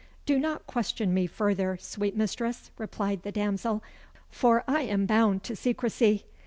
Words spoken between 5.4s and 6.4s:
to secrecy.